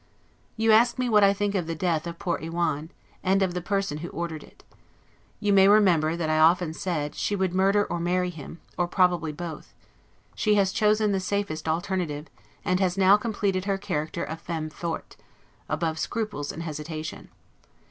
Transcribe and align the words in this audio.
You 0.57 0.71
ask 0.71 0.97
me 0.97 1.09
what 1.09 1.23
I 1.23 1.31
think 1.31 1.53
of 1.53 1.67
the 1.67 1.75
death 1.75 2.07
of 2.07 2.17
poor 2.17 2.39
Iwan, 2.41 2.89
and 3.21 3.43
of 3.43 3.53
the 3.53 3.61
person 3.61 3.99
who 3.99 4.09
ordered 4.09 4.43
it. 4.43 4.63
You 5.39 5.53
may 5.53 5.67
remember 5.67 6.15
that 6.15 6.27
I 6.27 6.39
often 6.39 6.73
said, 6.73 7.13
she 7.13 7.35
would 7.35 7.53
murder 7.53 7.85
or 7.85 7.99
marry 7.99 8.31
him, 8.31 8.59
or 8.79 8.87
probably 8.87 9.31
both; 9.31 9.75
she 10.33 10.55
has 10.55 10.71
chosen 10.73 11.11
the 11.11 11.19
safest 11.19 11.69
alternative; 11.69 12.29
and 12.65 12.79
has 12.79 12.97
now 12.97 13.15
completed 13.15 13.65
her 13.65 13.77
character 13.77 14.23
of 14.23 14.41
femme 14.41 14.71
forte, 14.71 15.17
above 15.69 15.99
scruples 15.99 16.51
and 16.51 16.63
hesitation. 16.63 17.29